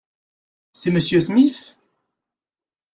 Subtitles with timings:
[0.71, 1.77] C’est Monsieur Smith?